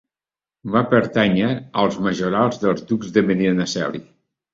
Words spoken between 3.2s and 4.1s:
Medinaceli.